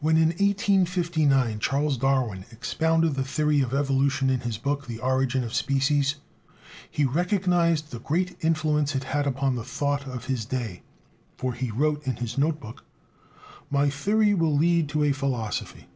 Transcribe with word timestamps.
When 0.00 0.16
in 0.16 0.28
1859 0.28 1.58
Charles 1.58 1.98
Darwin 1.98 2.46
expounded 2.50 3.14
the 3.16 3.22
theory 3.22 3.60
of 3.60 3.74
evolution 3.74 4.30
in 4.30 4.40
his 4.40 4.56
book, 4.56 4.86
"The 4.86 4.98
Origin 5.00 5.44
of 5.44 5.52
Species," 5.52 6.14
he 6.90 7.04
recognized 7.04 7.90
the 7.90 7.98
great 7.98 8.42
influence 8.42 8.94
it 8.96 9.04
had 9.04 9.16
had 9.16 9.26
upon 9.26 9.56
the 9.56 9.62
thought 9.62 10.06
of 10.08 10.24
his 10.24 10.46
day, 10.46 10.80
for 11.36 11.52
he 11.52 11.70
wrote 11.70 12.06
in 12.06 12.16
his 12.16 12.38
note 12.38 12.60
book: 12.60 12.86
"My 13.70 13.90
theory 13.90 14.32
will 14.32 14.56
lead 14.56 14.88
to 14.88 15.04
a 15.04 15.12
philosophy." 15.12 15.86